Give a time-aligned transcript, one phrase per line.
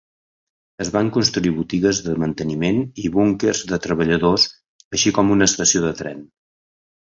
[0.85, 4.49] Es van construir botigues de manteniment i búnquers de treballadors,
[4.99, 6.29] així com una estació de tren.